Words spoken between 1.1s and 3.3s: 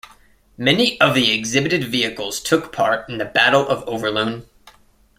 the exhibited vehicles took part in the